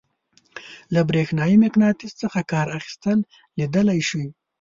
[0.93, 3.19] له برېښنايي مقناطیس څخه کار اخیستل
[3.57, 4.25] لیدلی شئ.